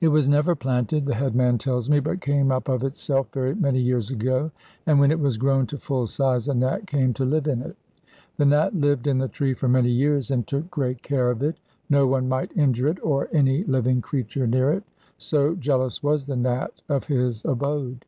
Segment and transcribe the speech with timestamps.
[0.00, 3.80] It was never planted, the headman tells me, but came up of itself very many
[3.80, 4.50] years ago,
[4.86, 7.76] and when it was grown to full size a Nat came to live in it.
[8.38, 11.58] The Nat lived in the tree for many years, and took great care of it.
[11.90, 14.84] No one might injure it or any living creature near it,
[15.18, 18.06] so jealous was the Nat of his abode.